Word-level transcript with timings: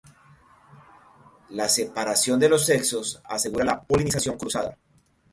La 1.49 1.69
separación 1.69 2.39
de 2.39 2.49
los 2.49 2.65
sexos 2.65 3.21
asegura 3.23 3.63
la 3.65 3.83
polinización 3.83 4.35
cruzada. 4.35 4.75